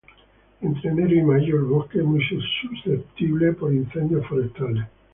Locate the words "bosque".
1.65-1.99